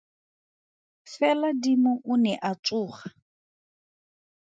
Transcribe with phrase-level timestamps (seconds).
[1.15, 3.09] Fela dimo o ne a tsoga!